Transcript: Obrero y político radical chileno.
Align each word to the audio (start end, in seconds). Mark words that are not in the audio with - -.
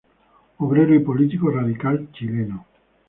Obrero 0.57 0.95
y 0.95 0.99
político 0.99 1.51
radical 1.51 2.07
chileno. 2.11 2.65